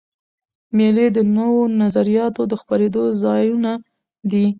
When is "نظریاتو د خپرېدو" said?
1.81-3.03